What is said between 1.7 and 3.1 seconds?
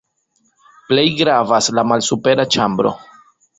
la malsupera ĉambro.